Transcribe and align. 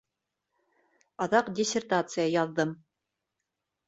Аҙаҡ 1.25 1.51
диссертация 1.59 2.25
яҙҙым. 2.37 2.73